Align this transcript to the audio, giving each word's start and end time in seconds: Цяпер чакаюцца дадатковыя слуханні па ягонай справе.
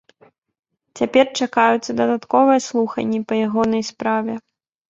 Цяпер 0.99 1.25
чакаюцца 1.45 1.91
дадатковыя 2.01 2.59
слуханні 2.69 3.23
па 3.33 3.41
ягонай 3.47 3.87
справе. 3.93 4.33